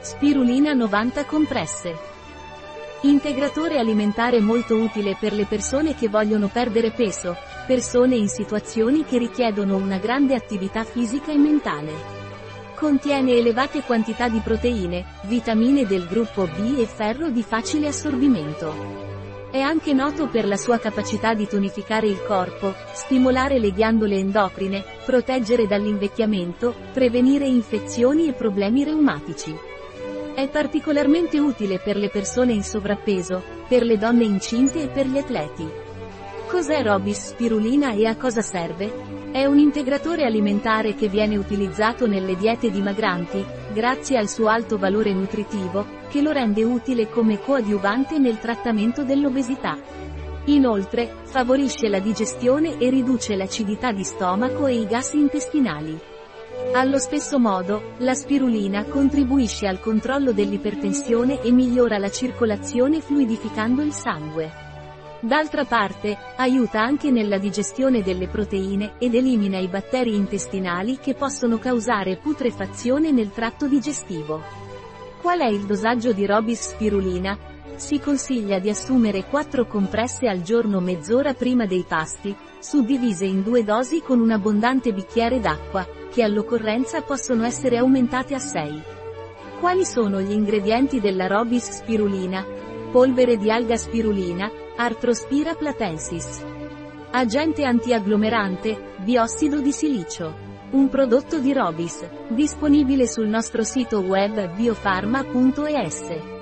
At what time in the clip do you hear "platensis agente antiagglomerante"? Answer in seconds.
95.54-98.96